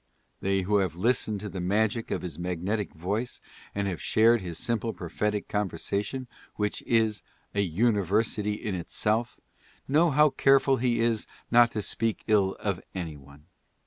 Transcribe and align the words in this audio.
They 0.41 0.61
who 0.61 0.77
have 0.77 0.95
listened 0.95 1.41
to 1.41 1.47
the 1.49 1.59
magic 1.61 2.09
of 2.09 2.23
his 2.23 2.39
magnetic 2.39 2.91
voice 2.95 3.39
and 3.75 3.87
have 3.87 4.01
shared 4.01 4.41
his 4.41 4.57
simple 4.57 4.93
prophetic 4.93 5.47
conversation, 5.47 6.27
which 6.55 6.81
is 6.87 7.21
"a 7.53 7.61
uni 7.61 8.01
versity 8.01 8.59
in 8.59 8.73
itself," 8.73 9.39
know 9.87 10.09
how 10.09 10.31
careful 10.31 10.77
he 10.77 11.01
is 11.01 11.27
not 11.51 11.69
to 11.73 11.83
speak 11.83 12.23
ill 12.25 12.57
of 12.59 12.81
any 12.95 13.15
one. 13.15 13.45